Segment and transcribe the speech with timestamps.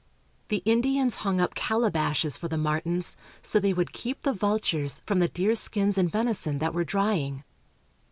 [0.47, 5.19] The Indians hung up calabashes for the martins, so they would keep the vultures from
[5.19, 7.43] the deerskins and venison that were drying.